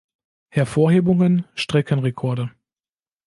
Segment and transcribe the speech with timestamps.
[0.49, 2.49] Hervorhebungen: Streckenrekorde